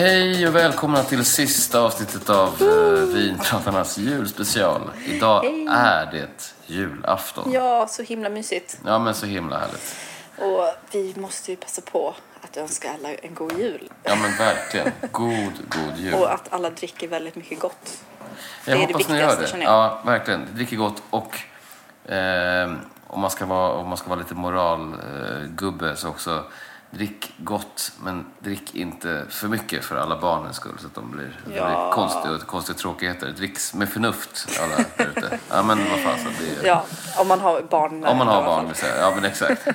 Hej 0.00 0.48
och 0.48 0.54
välkomna 0.54 1.02
till 1.02 1.24
sista 1.24 1.80
avsnittet 1.80 2.30
av 2.30 2.62
uh, 2.62 3.14
Vinpratarnas 3.14 3.98
julspecial. 3.98 4.90
Idag 5.06 5.44
är 5.70 6.12
det 6.12 6.54
julafton. 6.66 7.52
Ja, 7.52 7.86
så 7.88 8.02
himla 8.02 8.28
mysigt. 8.28 8.78
Ja, 8.86 8.98
men 8.98 9.14
så 9.14 9.26
himla 9.26 9.58
härligt. 9.58 9.96
Och 10.38 10.74
vi 10.92 11.14
måste 11.16 11.50
ju 11.50 11.56
passa 11.56 11.82
på 11.82 12.14
att 12.40 12.56
önska 12.56 12.92
alla 12.92 13.14
en 13.14 13.34
god 13.34 13.58
jul. 13.58 13.90
Ja, 14.02 14.14
men 14.14 14.36
verkligen. 14.38 14.92
God, 15.12 15.52
god 15.68 15.96
jul. 15.96 16.14
Och 16.14 16.32
att 16.32 16.52
alla 16.52 16.70
dricker 16.70 17.08
väldigt 17.08 17.36
mycket 17.36 17.60
gott. 17.60 18.04
Jag 18.64 18.78
det 18.78 18.82
är 18.82 18.86
det 18.86 18.92
hoppas 18.92 19.08
ni 19.08 19.18
gör 19.18 19.40
det. 19.40 19.46
känner 19.46 19.64
jag. 19.64 19.72
Ja, 19.72 20.02
verkligen. 20.04 20.46
Dricker 20.54 20.76
gott 20.76 21.02
och 21.10 21.38
eh, 22.12 22.72
om, 23.06 23.20
man 23.20 23.30
ska 23.30 23.46
vara, 23.46 23.72
om 23.72 23.88
man 23.88 23.98
ska 23.98 24.08
vara 24.08 24.18
lite 24.18 24.34
moralgubbe 24.34 25.96
så 25.96 26.08
också 26.08 26.44
drick 26.90 27.32
gott 27.38 27.92
men 28.02 28.26
drick 28.38 28.74
inte 28.74 29.24
för 29.28 29.48
mycket 29.48 29.84
för 29.84 29.96
alla 29.96 30.20
barnens 30.20 30.56
skull 30.56 30.78
så 30.78 30.86
att 30.86 30.94
de 30.94 31.10
blir, 31.10 31.40
Ja. 31.44 31.66
blir 31.66 31.92
konstiga, 31.92 32.38
konstiga 32.46 32.78
tråkigheter. 32.78 33.28
Dricks 33.36 33.74
med 33.74 33.88
förnuft 33.88 34.48
alla 34.62 34.76
där 34.96 35.08
ute. 35.16 35.38
Ja 35.50 35.62
men 35.62 35.78
vad 35.90 36.00
fasen. 36.00 36.32
Det 36.40 36.62
är, 36.62 36.66
Ja, 36.68 36.84
om 37.18 37.28
man 37.28 37.40
har 37.40 37.62
barn. 37.62 38.04
Om 38.04 38.18
man 38.18 38.28
i 38.28 38.30
har 38.30 38.44
barn 38.44 38.66
vill 38.66 38.74
säga. 38.76 39.00
Ja 39.00 39.12
men 39.14 39.24
exakt. 39.24 39.66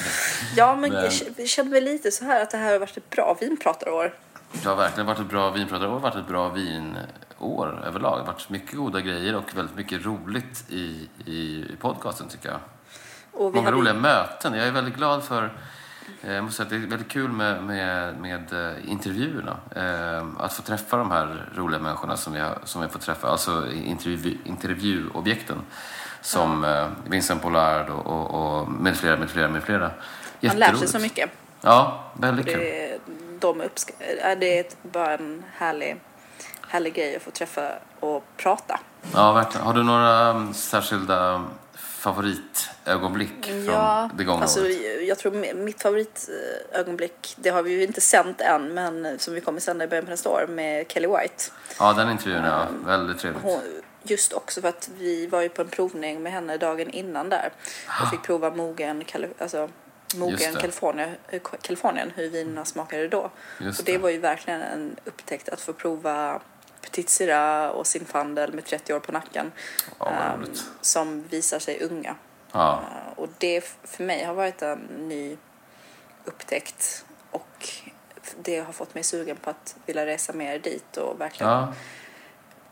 Ja, 0.56 0.76
men, 0.76 0.92
Men- 0.92 1.10
jag 1.36 1.48
känner 1.48 1.70
mig 1.70 1.80
lite 1.80 2.10
så 2.10 2.24
här 2.24 2.42
att 2.42 2.50
det 2.50 2.56
här 2.58 2.72
har 2.72 2.78
varit 2.78 2.96
ett 2.96 3.10
bra 3.10 3.36
vinpratarår. 3.40 4.14
Det 4.52 4.68
har 4.68 4.76
verkligen 4.76 5.06
varit 5.06 5.18
ett 5.20 5.28
bra 5.28 5.50
vinpratarår. 5.50 5.86
Det 5.88 5.92
har 5.94 6.00
varit 6.00 6.14
ett 6.16 6.28
bra 6.28 6.48
vinår 6.48 7.82
överlag. 7.86 8.18
Det 8.18 8.20
har 8.20 8.32
varit 8.32 8.48
mycket 8.50 8.76
goda 8.76 9.00
grejer 9.00 9.34
och 9.34 9.56
väldigt 9.56 9.76
mycket 9.76 10.04
roligt 10.06 10.64
i, 10.70 11.08
i 11.26 11.64
podcasten 11.80 12.28
tycker 12.28 12.48
jag. 12.48 12.58
Och 13.32 13.52
vi 13.52 13.56
Många 13.56 13.66
hade- 13.66 13.76
roliga 13.76 13.94
möten. 13.94 14.54
Jag 14.54 14.66
är 14.66 14.70
väldigt 14.72 14.96
glad 14.96 15.24
för 15.24 15.52
jag 16.20 16.44
måste 16.44 16.56
säga 16.56 16.64
att 16.64 16.70
det 16.70 16.76
är 16.76 16.90
väldigt 16.90 17.08
kul 17.08 17.28
med, 17.32 17.62
med, 17.64 18.16
med 18.20 18.52
eh, 18.52 18.90
intervjuerna. 18.90 19.56
Eh, 19.76 20.26
Att 20.44 20.52
få 20.52 20.62
träffa 20.62 20.96
de 20.96 21.10
här 21.10 21.48
roliga 21.54 21.80
människorna 21.80 22.16
som 22.16 22.34
jag, 22.34 22.54
som 22.64 22.82
jag 22.82 22.90
får 22.92 22.98
träffa. 22.98 23.28
Alltså 23.28 23.70
intervju, 23.72 24.38
intervjuobjekten. 24.44 25.58
Som 26.20 26.64
eh, 26.64 26.86
Vincent 27.06 27.42
Pollard 27.42 27.88
och, 27.90 28.06
och, 28.06 28.58
och 28.60 28.68
med 28.70 28.96
flera, 28.96 29.16
med 29.16 29.30
flera, 29.30 29.48
med 29.48 29.62
flera. 29.62 29.90
Man 30.40 30.56
lär 30.56 30.74
sig 30.74 30.88
så 30.88 30.98
mycket. 30.98 31.30
Ja, 31.60 32.04
väldigt 32.14 32.46
kul. 32.46 32.58
Det 32.58 32.98
de 33.40 33.62
uppsk- 33.62 33.92
är 34.22 34.36
det 34.36 34.58
är 34.58 34.66
bara 34.82 35.14
en 35.14 35.44
härlig, 35.56 36.00
härlig 36.68 36.94
grej 36.94 37.16
att 37.16 37.22
få 37.22 37.30
träffa 37.30 37.70
och 38.00 38.24
prata. 38.36 38.80
Ja, 39.14 39.32
verkligen. 39.32 39.66
Har 39.66 39.74
du 39.74 39.82
några 39.82 40.30
um, 40.30 40.54
särskilda 40.54 41.44
favoritögonblick 41.98 43.44
från 43.46 43.64
Ja, 43.64 44.10
det 44.14 44.24
gångna 44.24 44.42
alltså, 44.42 44.60
året? 44.60 45.06
jag 45.08 45.18
tror 45.18 45.32
mi- 45.32 45.54
mitt 45.54 45.82
favoritögonblick, 45.82 47.34
det 47.36 47.50
har 47.50 47.62
vi 47.62 47.70
ju 47.70 47.82
inte 47.82 48.00
sänt 48.00 48.40
än, 48.40 48.74
men 48.74 49.18
som 49.18 49.34
vi 49.34 49.40
kommer 49.40 49.60
sända 49.60 49.84
i 49.84 49.88
början 49.88 50.04
på 50.04 50.10
nästa 50.10 50.28
år 50.30 50.46
med 50.48 50.86
Kelly 50.92 51.06
White. 51.08 51.44
Ja, 51.78 51.92
den 51.92 52.10
intervjun 52.10 52.44
är 52.44 52.66
väldigt 52.86 53.18
trevligt. 53.18 53.42
Hon, 53.42 53.60
just 54.02 54.32
också 54.32 54.60
för 54.60 54.68
att 54.68 54.90
vi 54.98 55.26
var 55.26 55.42
ju 55.42 55.48
på 55.48 55.62
en 55.62 55.68
provning 55.68 56.22
med 56.22 56.32
henne 56.32 56.56
dagen 56.56 56.90
innan 56.90 57.28
där 57.28 57.52
och 58.02 58.10
fick 58.10 58.22
prova 58.22 58.50
mogen, 58.50 59.04
alltså, 59.38 59.68
mogen 60.14 60.56
Kalifornien, 61.62 62.12
hur 62.16 62.28
vinerna 62.30 62.64
smakade 62.64 63.08
då. 63.08 63.30
Just 63.60 63.78
och 63.80 63.84
det, 63.86 63.92
det. 63.92 63.98
var 63.98 64.10
ju 64.10 64.18
verkligen 64.18 64.62
en 64.62 64.96
upptäckt 65.04 65.48
att 65.48 65.60
få 65.60 65.72
prova 65.72 66.40
Petit 66.90 67.08
Syrah 67.10 67.68
och 67.68 67.86
Zinfandel 67.86 68.52
med 68.52 68.64
30 68.64 68.94
år 68.94 69.00
på 69.00 69.12
nacken. 69.12 69.52
Ja, 69.98 70.34
roligt. 70.38 70.64
som 70.80 71.22
visar 71.28 71.58
sig 71.58 71.80
unga. 71.82 72.14
Ja, 72.52 72.80
Eh, 72.82 73.18
Och 73.18 73.28
det 73.38 73.64
för 73.84 74.04
mig 74.04 74.24
har 74.24 74.34
varit 74.34 74.62
en 74.62 74.78
ny 74.78 75.36
upptäckt 76.24 77.04
och 77.30 77.68
det 78.42 78.58
har 78.60 78.72
fått 78.72 78.94
mig 78.94 79.02
sugen 79.04 79.36
på 79.36 79.50
att 79.50 79.76
vilja 79.86 80.06
resa 80.06 80.32
mer 80.32 80.58
dit 80.58 80.96
och 80.96 81.20
verkligen 81.20 81.52
ja, 81.52 81.72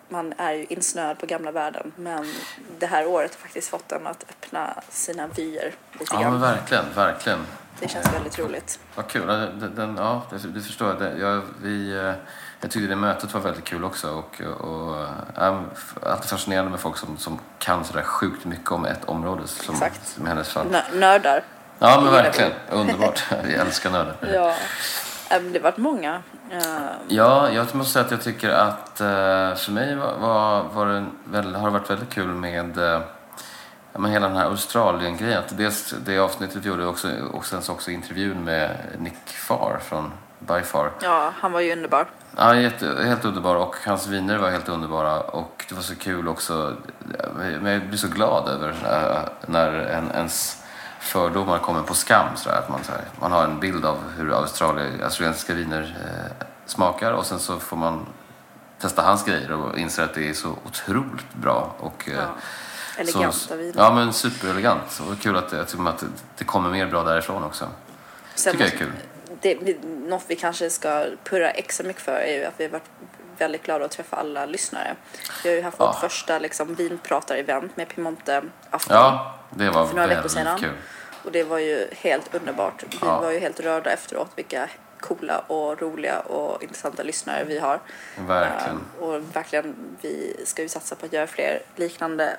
man 0.08 0.32
är 0.38 0.52
ju 0.52 0.64
insnöad 0.68 1.18
på 1.18 1.26
gamla 1.26 1.50
världen 1.52 1.92
men 1.96 2.32
det 2.78 2.86
här 2.86 3.06
året 3.06 3.34
har 3.34 3.40
faktiskt 3.40 3.68
fått 3.68 3.92
en 3.92 4.06
att 4.06 4.24
öppna 4.30 4.82
sina 4.90 5.26
vyer 5.26 5.74
lite 5.92 6.04
ja 6.14 6.20
men 6.20 6.22
grann. 6.30 6.40
verkligen, 6.40 6.84
verkligen. 6.94 7.46
Det 7.80 7.88
känns 7.88 8.14
väldigt 8.14 8.38
roligt. 8.38 8.80
Vad 8.94 9.08
kul. 9.08 9.26
Den, 9.26 9.74
den, 9.74 9.96
ja, 9.96 10.22
det, 10.30 10.48
det 10.48 10.60
förstår 10.60 10.88
jag. 10.88 10.98
Det, 10.98 11.18
jag, 11.18 11.42
vi, 11.62 11.96
eh, 11.96 12.12
jag 12.60 12.70
tyckte 12.70 12.88
det 12.88 12.96
mötet 12.96 13.34
var 13.34 13.40
väldigt 13.40 13.64
kul 13.64 13.84
också. 13.84 14.10
Och, 14.10 14.40
och, 14.40 15.00
äh, 15.38 15.60
alltid 16.02 16.30
fascinerande 16.30 16.70
med 16.70 16.80
folk 16.80 16.96
som, 16.96 17.16
som 17.18 17.38
kan 17.58 17.84
sådär 17.84 18.02
sjukt 18.02 18.44
mycket 18.44 18.72
om 18.72 18.84
ett 18.84 19.04
område. 19.04 19.46
Som, 19.46 19.74
Exakt. 19.74 20.06
som 20.08 20.26
i 20.26 20.28
hennes 20.28 20.48
fall. 20.48 20.66
Nö- 20.66 20.94
Nördar. 20.94 21.42
Ja, 21.78 22.00
men 22.00 22.12
verkligen. 22.12 22.52
Underbart. 22.70 23.24
Vi 23.44 23.54
älskar 23.54 23.90
nördar. 23.90 24.16
Ja. 24.34 24.48
Eh, 25.36 25.42
Det 25.42 25.58
har 25.58 25.62
varit 25.62 25.76
många. 25.76 26.22
Eh, 26.50 26.60
Ja, 27.08 27.50
jag 27.50 27.74
måste 27.74 27.92
säga 27.92 28.04
att 28.04 28.10
jag 28.10 28.22
tycker 28.22 28.50
att 28.50 29.00
eh, 29.00 29.54
för 29.54 29.70
mig 29.72 29.94
var, 29.96 30.14
var, 30.14 30.62
var 30.74 30.86
det 31.42 31.58
har 31.58 31.66
det 31.66 31.78
varit 31.78 31.90
väldigt 31.90 32.10
kul 32.10 32.26
med 32.28 32.78
men 33.98 34.10
hela 34.10 34.28
den 34.28 34.36
här 34.36 34.44
Australien-grejen. 34.44 35.42
Dels 35.48 35.94
det 36.04 36.18
avsnittet 36.18 36.56
vi 36.64 36.68
gjorde 36.68 36.86
också, 36.86 37.08
och 37.32 37.46
sen 37.46 37.62
så 37.62 37.72
också 37.72 37.90
intervjun 37.90 38.44
med 38.44 38.76
Nick 38.98 39.28
Farr 39.28 39.78
från 39.84 40.12
By 40.46 40.62
Far. 40.62 40.92
Ja, 41.02 41.32
han 41.40 41.52
var 41.52 41.60
ju 41.60 41.72
underbar. 41.72 42.06
Ja, 42.36 42.56
jätte, 42.56 43.04
helt 43.04 43.24
underbar 43.24 43.56
och 43.56 43.76
hans 43.84 44.06
viner 44.06 44.38
var 44.38 44.50
helt 44.50 44.68
underbara 44.68 45.20
och 45.20 45.64
det 45.68 45.74
var 45.74 45.82
så 45.82 45.94
kul 45.94 46.28
också. 46.28 46.76
Men 47.34 47.72
jag 47.72 47.88
blir 47.88 47.98
så 47.98 48.08
glad 48.08 48.48
över 48.48 48.68
eh, 48.68 49.28
när 49.46 49.72
en, 49.72 50.10
ens 50.10 50.62
fördomar 51.00 51.58
kommer 51.58 51.82
på 51.82 51.94
skam. 51.94 52.28
Så 52.36 52.50
att 52.50 52.68
man, 52.68 52.84
så 52.84 52.92
här, 52.92 53.00
man 53.20 53.32
har 53.32 53.44
en 53.44 53.60
bild 53.60 53.84
av 53.84 53.98
hur 54.16 54.32
Australien, 54.32 55.02
australiensiska 55.02 55.54
viner 55.54 55.96
eh, 56.04 56.46
smakar 56.66 57.12
och 57.12 57.26
sen 57.26 57.38
så 57.38 57.58
får 57.58 57.76
man 57.76 58.06
testa 58.80 59.02
hans 59.02 59.24
grejer 59.24 59.52
och 59.52 59.78
inser 59.78 60.02
att 60.02 60.14
det 60.14 60.28
är 60.28 60.34
så 60.34 60.56
otroligt 60.66 61.34
bra. 61.34 61.74
Och, 61.78 62.08
eh, 62.08 62.24
Eleganta 62.98 63.32
så, 63.32 63.56
viner. 63.56 63.74
Ja, 63.76 63.94
men 63.94 64.12
superelegant. 64.12 65.02
Och 65.10 65.20
kul 65.20 65.36
att, 65.36 65.52
att, 65.52 65.86
att 65.86 66.04
det 66.38 66.44
kommer 66.44 66.70
mer 66.70 66.86
bra 66.86 67.02
därifrån 67.02 67.44
också. 67.44 67.68
Sen 68.34 68.52
tycker 68.52 68.64
jag 68.64 68.74
är 68.74 68.78
kul. 68.78 68.92
Det, 69.40 69.76
något 69.84 70.24
vi 70.26 70.36
kanske 70.36 70.70
ska 70.70 71.04
purra 71.24 71.50
extra 71.50 71.86
mycket 71.86 72.02
för 72.02 72.12
är 72.16 72.38
ju 72.38 72.44
att 72.44 72.54
vi 72.56 72.64
har 72.64 72.70
varit 72.70 72.90
väldigt 73.38 73.62
glada 73.62 73.84
att 73.84 73.90
träffa 73.90 74.16
alla 74.16 74.46
lyssnare. 74.46 74.96
Vi 75.44 75.48
har 75.48 75.56
ju 75.56 75.62
haft 75.62 75.76
Ja. 75.80 75.86
vårt 75.86 76.00
första 76.00 76.38
liksom, 76.38 76.74
vinpratar-event 76.74 77.70
med 77.76 77.88
Piemonte 77.88 78.42
afton. 78.70 78.96
Ja, 78.96 79.34
det 79.50 79.70
var 79.70 79.86
För 79.86 79.94
några 79.94 80.06
veckor 80.08 80.28
sedan. 80.28 80.58
kul. 80.60 80.70
Och 81.24 81.32
det 81.32 81.44
var 81.44 81.58
ju 81.58 81.86
helt 81.92 82.34
underbart. 82.34 82.84
Vi 82.90 82.98
Ja. 83.02 83.20
var 83.20 83.30
ju 83.30 83.38
helt 83.38 83.60
rörda 83.60 83.90
efteråt 83.90 84.30
vilka 84.36 84.68
coola 85.00 85.38
och 85.38 85.82
roliga 85.82 86.18
och 86.20 86.62
intressanta 86.62 87.02
lyssnare 87.02 87.44
vi 87.44 87.58
har. 87.58 87.80
Verkligen. 88.18 88.80
Eh, 89.00 89.04
och 89.04 89.36
verkligen, 89.36 89.74
vi 90.00 90.36
ska 90.44 90.62
ju 90.62 90.68
satsa 90.68 90.94
på 90.94 91.06
att 91.06 91.12
göra 91.12 91.26
fler 91.26 91.62
liknande 91.76 92.36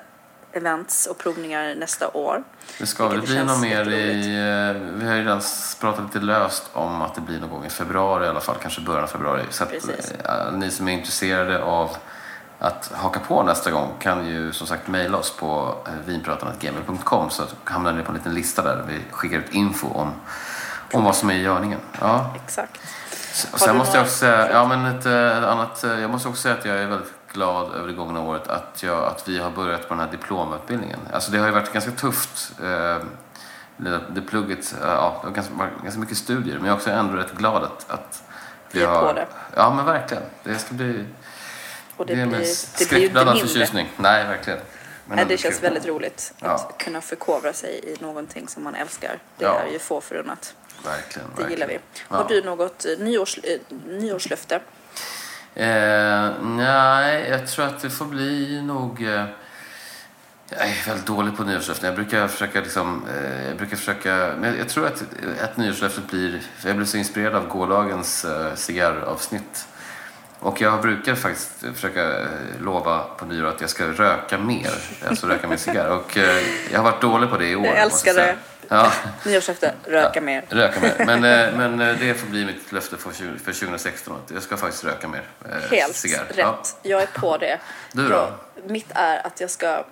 events 0.52 1.06
och 1.06 1.18
provningar 1.18 1.74
nästa 1.74 2.08
år. 2.08 2.42
Det 2.78 2.86
ska 2.86 3.08
väl 3.08 3.22
bli 3.22 3.44
något 3.44 3.60
mer 3.60 3.88
i... 3.90 4.26
eh, 4.36 4.82
Vi 4.98 5.06
har 5.08 5.14
ju 5.14 5.20
redan 5.22 5.40
pratat 5.80 6.04
lite 6.04 6.20
löst 6.26 6.70
om 6.72 7.02
att 7.02 7.14
det 7.14 7.20
blir 7.20 7.40
någon 7.40 7.50
gång 7.50 7.64
i 7.66 7.70
februari 7.70 8.24
i 8.26 8.28
alla 8.28 8.40
fall, 8.40 8.56
kanske 8.62 8.80
början 8.80 9.04
av 9.04 9.08
februari. 9.08 9.42
Så 9.50 9.62
att, 9.62 9.70
Precis. 9.70 10.12
eh, 10.24 10.52
ni 10.52 10.70
som 10.70 10.88
är 10.88 10.92
intresserade 10.92 11.62
av 11.62 11.96
att 12.58 12.90
haka 12.94 13.20
på 13.20 13.42
nästa 13.42 13.70
gång 13.70 13.92
kan 13.98 14.26
ju 14.26 14.52
som 14.52 14.66
sagt 14.66 14.88
mejla 14.88 15.18
oss 15.18 15.36
på 15.36 15.74
eh, 15.86 15.92
vinpratarna.gmail.com 16.06 17.30
så 17.30 17.42
hamnar 17.64 17.92
ni 17.92 18.02
på 18.02 18.08
en 18.12 18.16
liten 18.18 18.34
lista 18.34 18.62
där 18.62 18.84
vi 18.88 19.00
skickar 19.10 19.38
ut 19.38 19.50
info 19.54 19.88
om, 19.94 20.12
om 20.92 21.04
vad 21.04 21.16
som 21.16 21.30
är 21.30 21.34
i 21.34 21.40
görningen. 21.42 21.78
Ja. 22.00 22.34
Exakt. 22.44 22.80
Sen 23.54 23.76
måste 23.76 23.96
jag 23.96 24.04
också 24.04 24.16
säga, 24.16 24.52
ja 24.52 24.66
men 24.68 24.84
ett 24.84 25.06
annat, 25.46 25.84
jag 26.00 26.10
måste 26.10 26.28
också 26.28 26.42
säga 26.42 26.54
att 26.54 26.64
jag 26.64 26.76
är 26.78 26.86
väldigt 26.86 27.12
glad 27.32 27.74
över 27.74 27.86
det 27.88 27.92
gångna 27.94 28.20
året 28.20 28.48
att, 28.48 28.82
jag, 28.82 29.04
att 29.04 29.28
vi 29.28 29.38
har 29.38 29.50
börjat 29.50 29.88
på 29.88 29.94
den 29.94 30.00
här 30.04 30.10
diplomutbildningen. 30.10 30.98
Alltså 31.12 31.30
det 31.32 31.38
har 31.38 31.46
ju 31.46 31.52
varit 31.52 31.72
ganska 31.72 31.90
tufft, 31.90 32.52
eh, 32.62 32.96
det, 33.76 34.00
det 34.10 34.20
plugget, 34.22 34.74
eh, 34.82 34.88
ja, 34.88 35.18
det 35.22 35.28
var 35.28 35.34
ganska, 35.34 35.54
ganska 35.82 36.00
mycket 36.00 36.16
studier, 36.16 36.54
men 36.56 36.64
jag 36.64 36.72
är 36.72 36.76
också 36.76 36.90
ändå 36.90 37.12
rätt 37.14 37.32
glad 37.32 37.62
att, 37.64 37.90
att 37.90 38.22
Vi 38.70 38.82
är 38.82 38.86
på 38.86 38.92
har, 38.92 39.14
det. 39.14 39.26
Ja 39.56 39.74
men 39.74 39.84
verkligen, 39.84 40.22
det 40.42 40.58
ska 40.58 40.74
bli, 40.74 41.04
Och 41.96 42.06
det, 42.06 42.14
det, 42.14 42.20
är 42.20 42.26
med 42.26 42.36
blir 42.38 42.44
skräckblandad 42.46 43.40
förtjusning. 43.40 43.90
Nej, 43.96 44.24
verkligen. 44.24 44.58
Men 45.06 45.28
det 45.28 45.38
känns 45.38 45.54
kul. 45.54 45.62
väldigt 45.62 45.86
roligt 45.86 46.32
att 46.40 46.42
Ja. 46.68 46.72
kunna 46.78 47.00
förkovra 47.00 47.52
sig 47.52 47.80
i 47.84 48.02
någonting 48.02 48.48
som 48.48 48.64
man 48.64 48.74
älskar. 48.74 49.18
Det 49.36 49.44
Ja. 49.44 49.58
är 49.60 49.72
ju 49.72 49.78
få 49.78 50.00
förunnat. 50.00 50.54
Verkligen, 50.84 51.28
Det 51.36 51.42
gillar 51.50 51.66
vi. 51.66 51.72
verkligen. 51.72 51.82
Har 52.08 52.18
Ja. 52.18 52.26
du 52.28 52.42
något 52.42 52.84
eh, 52.84 52.98
nyårs, 52.98 53.38
eh, 53.42 53.58
nyårslöfte? 53.86 54.60
Eh, 55.54 56.30
nej, 56.42 57.26
jag 57.30 57.46
tror 57.48 57.66
att 57.66 57.80
det 57.80 57.90
får 57.90 58.04
bli 58.04 58.62
nog... 58.62 59.02
Eh, 59.02 59.24
jag 60.50 60.60
är 60.68 60.86
väldigt 60.86 61.06
dålig 61.06 61.36
på 61.36 61.44
nyårslöften. 61.44 61.86
Jag 61.86 61.94
brukar 61.94 62.28
försöka 62.28 62.60
liksom... 62.60 63.04
Eh, 63.16 63.48
jag 63.48 63.56
brukar 63.56 63.76
försöka... 63.76 64.32
Men 64.40 64.58
jag 64.58 64.68
tror 64.68 64.86
att, 64.86 65.02
att 65.42 65.56
nyårslöftet 65.56 66.10
blir... 66.10 66.40
Jag 66.64 66.76
blev 66.76 66.86
så 66.86 66.96
inspirerad 66.96 67.34
av 67.34 67.48
gårdagens 67.48 68.24
eh, 68.24 68.54
cigarravsnitt. 68.54 69.68
Och 70.40 70.60
jag 70.60 70.82
brukar 70.82 71.14
faktiskt 71.14 71.64
försöka 71.74 72.20
eh, 72.20 72.26
lova 72.60 72.98
på 72.98 73.24
nyår 73.24 73.46
att 73.46 73.60
jag 73.60 73.70
ska 73.70 73.84
röka 73.86 74.38
mer. 74.38 74.74
Alltså 75.08 75.26
röka 75.26 75.48
mer 75.48 75.56
cigarr. 75.56 75.90
Och 75.90 76.18
eh, 76.18 76.42
jag 76.72 76.78
har 76.78 76.84
varit 76.84 77.00
dålig 77.00 77.30
på 77.30 77.36
det 77.36 77.48
i 77.48 77.56
år. 77.56 77.66
Jag 77.66 77.78
älskar 77.78 78.14
det. 78.14 78.36
Ja. 78.68 78.92
Nyårslöfte, 79.26 79.74
röka 79.84 80.20
mer. 80.20 80.44
Röka 80.48 80.80
mer. 80.80 80.94
Men, 81.06 81.24
eh, 81.24 81.56
men 81.56 81.80
eh, 81.80 81.98
det 81.98 82.14
får 82.14 82.26
bli 82.26 82.44
mitt 82.44 82.72
löfte 82.72 82.96
för 82.96 83.12
20 83.12 83.38
för 83.38 83.52
2016. 83.52 84.16
att 84.24 84.30
Jag 84.30 84.42
ska 84.42 84.56
faktiskt 84.56 84.84
röka 84.84 85.08
mer 85.08 85.22
eh, 85.44 85.70
Helt 85.70 85.94
cigarr. 85.96 86.24
rätt. 86.28 86.36
Ja. 86.36 86.58
Jag 86.82 87.02
är 87.02 87.06
på 87.06 87.36
det. 87.36 87.58
Du 87.92 88.08
då? 88.08 88.14
Jag, 88.14 88.70
mitt 88.70 88.90
är 88.94 89.26
att 89.26 89.40
jag 89.40 89.50
ska 89.50 89.84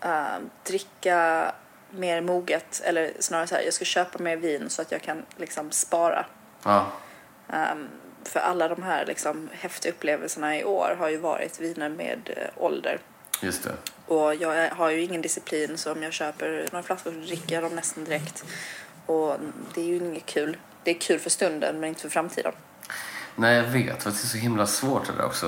eh, 0.00 0.24
dricka 0.66 1.52
mer 1.90 2.20
moget, 2.20 2.80
eller 2.84 3.10
snarare 3.20 3.46
så 3.46 3.54
här, 3.54 3.62
jag 3.62 3.74
ska 3.74 3.84
köpa 3.84 4.18
mer 4.22 4.36
vin 4.36 4.70
så 4.70 4.82
att 4.82 4.92
jag 4.92 5.02
kan 5.02 5.22
liksom 5.36 5.70
spara. 5.70 6.26
Ja. 6.62 6.86
Ehm, 7.52 7.88
för 8.24 8.40
alla 8.40 8.68
de 8.68 8.82
här 8.82 9.06
liksom, 9.06 9.48
häftiga 9.52 9.92
upplevelserna 9.92 10.58
i 10.58 10.64
år 10.64 10.96
har 10.98 11.08
ju 11.08 11.16
varit 11.16 11.60
viner 11.60 11.88
med 11.88 12.50
ålder. 12.56 12.98
Just 13.40 13.64
det. 13.64 13.72
Och 14.06 14.34
jag 14.34 14.70
har 14.70 14.90
ju 14.90 15.02
ingen 15.02 15.22
disciplin 15.22 15.78
så 15.78 15.92
om 15.92 16.02
jag 16.02 16.12
köper 16.12 16.68
några 16.72 16.82
flaskor 16.82 17.10
så 17.10 17.18
dricker 17.18 17.54
jag 17.54 17.64
dem 17.64 17.76
nästan 17.76 18.04
direkt. 18.04 18.44
Och 19.06 19.36
det 19.74 19.80
är 19.80 19.84
ju 19.84 19.96
inget 19.96 20.26
kul. 20.26 20.56
Det 20.84 20.90
är 20.90 20.98
kul 21.00 21.18
för 21.18 21.30
stunden 21.30 21.80
men 21.80 21.88
inte 21.88 22.00
för 22.00 22.08
framtiden. 22.08 22.52
Nej, 23.36 23.56
jag 23.56 23.64
vet. 23.64 24.02
För 24.02 24.10
det 24.10 24.16
är 24.16 24.26
så 24.26 24.38
himla 24.38 24.66
svårt 24.66 25.06
det 25.06 25.12
där 25.12 25.24
också 25.24 25.46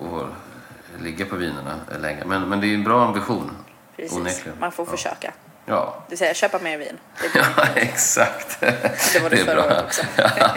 att, 0.00 1.02
ligga 1.02 1.26
på 1.26 1.36
vinerna 1.36 1.80
länge. 2.00 2.24
Men, 2.24 2.48
men 2.48 2.60
det 2.60 2.66
är 2.66 2.74
en 2.74 2.84
bra 2.84 3.04
ambition. 3.04 3.56
Precis. 3.96 4.18
Onekligen. 4.18 4.58
Man 4.60 4.72
får 4.72 4.86
ja. 4.86 4.90
försöka. 4.90 5.32
Ja. 5.66 6.04
Det 6.06 6.10
vill 6.12 6.18
säga 6.18 6.34
köpa 6.34 6.58
mer 6.58 6.78
vin. 6.78 6.98
Det 7.20 7.38
ja, 7.56 7.66
exakt. 7.74 8.60
Det 8.60 9.22
var 9.22 9.30
det 9.30 9.36
förra 9.36 9.64
året 9.66 9.84
också. 9.84 10.02
Ja, 10.16 10.50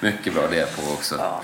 mycket 0.00 0.34
bra 0.34 0.42
det 0.50 0.76
på 0.76 0.92
också. 0.92 1.16
Ja. 1.18 1.42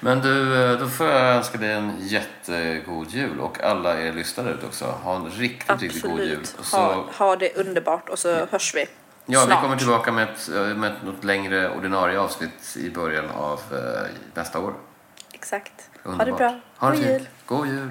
Men 0.00 0.20
du, 0.20 0.64
eh, 0.72 0.78
då 0.78 0.86
får 0.88 1.06
jag 1.06 1.36
önska 1.36 1.58
dig 1.58 1.72
en 1.72 1.92
jättegod 2.00 3.10
jul 3.10 3.40
och 3.40 3.60
alla 3.60 4.00
er 4.00 4.12
lyssnare 4.12 4.50
ut 4.50 4.64
också. 4.64 4.84
Ha 4.84 5.16
en 5.16 5.30
riktigt, 5.30 5.82
riktigt 5.82 6.02
god 6.02 6.20
jul. 6.20 6.38
Absolut. 6.40 6.56
Och 6.58 6.64
så, 6.66 6.76
Ha, 6.76 7.04
ha 7.12 7.36
det 7.36 7.56
underbart 7.56 8.08
och 8.08 8.18
så 8.18 8.46
hörs 8.50 8.74
vi 8.74 8.80
ja, 8.80 9.40
vi 9.40 9.46
snart. 9.46 9.62
kommer 9.62 9.76
tillbaka 9.76 10.12
med 10.12 10.28
ett, 10.28 10.48
eh, 10.48 10.62
med 10.62 10.92
ett 10.92 11.02
något 11.04 11.24
längre 11.24 11.70
ordinarie 11.76 12.20
avsnitt 12.20 12.76
i 12.76 12.90
början 12.90 13.30
av 13.30 13.60
eh, 13.72 14.08
nästa 14.34 14.58
år. 14.60 14.74
Exakt. 15.32 15.72
Underbart. 16.02 16.28
Ha 16.28 16.32
det 16.32 16.38
bra. 16.38 16.60
Ha 16.76 16.90
det 16.90 16.96
God 16.96 17.04
fint. 17.04 17.20
jul. 17.20 17.28
God 17.46 17.66
jul. 17.66 17.90